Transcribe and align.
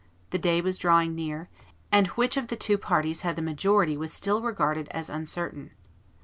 The 0.31 0.39
day 0.39 0.61
was 0.61 0.79
drawing 0.79 1.13
near; 1.13 1.47
and 1.91 2.07
which 2.17 2.35
of 2.35 2.47
the 2.47 2.55
two 2.55 2.79
parties 2.79 3.21
had 3.21 3.35
the 3.35 3.41
majority 3.43 3.95
was 3.95 4.11
still 4.11 4.41
regarded 4.41 4.87
as, 4.89 5.11
uncertain. 5.11 5.73